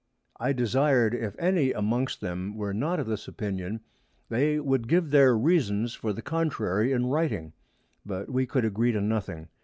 I 0.39 0.51
desir'd, 0.51 1.13
if 1.13 1.35
any 1.37 1.73
amongst 1.73 2.21
them 2.21 2.55
were 2.57 2.73
not 2.73 2.99
of 2.99 3.05
this 3.05 3.27
Opinion, 3.27 3.81
they 4.29 4.59
would 4.59 4.87
give 4.87 5.11
their 5.11 5.37
Reasons 5.37 5.95
to 5.99 6.11
the 6.11 6.23
contrary 6.23 6.91
in 6.91 7.05
Writing; 7.05 7.53
but 8.03 8.27
we 8.27 8.47
could 8.47 8.65
agree 8.65 8.93
to 8.93 9.01
nothing. 9.01 9.49